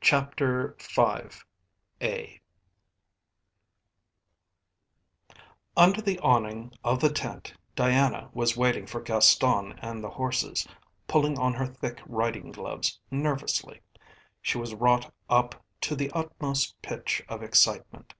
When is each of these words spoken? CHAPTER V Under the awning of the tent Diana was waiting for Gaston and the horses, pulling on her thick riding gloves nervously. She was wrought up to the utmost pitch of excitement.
CHAPTER 0.00 0.76
V 0.78 2.40
Under 5.76 6.00
the 6.00 6.20
awning 6.20 6.72
of 6.84 7.00
the 7.00 7.10
tent 7.10 7.52
Diana 7.74 8.30
was 8.32 8.56
waiting 8.56 8.86
for 8.86 9.00
Gaston 9.00 9.76
and 9.82 10.04
the 10.04 10.10
horses, 10.10 10.64
pulling 11.08 11.40
on 11.40 11.54
her 11.54 11.66
thick 11.66 12.00
riding 12.06 12.52
gloves 12.52 13.00
nervously. 13.10 13.80
She 14.40 14.58
was 14.58 14.76
wrought 14.76 15.12
up 15.28 15.56
to 15.80 15.96
the 15.96 16.12
utmost 16.12 16.80
pitch 16.80 17.20
of 17.28 17.42
excitement. 17.42 18.14